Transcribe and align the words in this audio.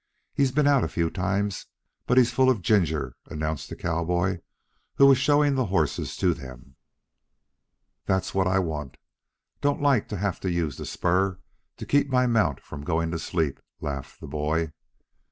He's 0.33 0.51
been 0.51 0.65
out 0.65 0.83
a 0.83 0.87
few 0.87 1.11
times. 1.11 1.67
But 2.07 2.17
he's 2.17 2.33
full 2.33 2.49
of 2.49 2.63
ginger," 2.63 3.13
announced 3.27 3.69
the 3.69 3.75
cowboy 3.75 4.39
who 4.95 5.05
was 5.05 5.19
showing 5.19 5.53
the 5.53 5.67
horses 5.67 6.17
to 6.17 6.33
them. 6.33 6.75
"That's 8.07 8.33
what 8.33 8.47
I 8.47 8.57
want. 8.57 8.97
Don't 9.61 9.79
like 9.79 10.07
to 10.07 10.17
have 10.17 10.39
to 10.39 10.49
use 10.49 10.77
the 10.77 10.87
spur 10.87 11.37
to 11.77 11.85
keep 11.85 12.09
my 12.09 12.25
mount 12.25 12.61
from 12.61 12.81
going 12.83 13.11
to 13.11 13.19
sleep," 13.19 13.59
laughed 13.79 14.19
the 14.19 14.27
boy. 14.27 14.71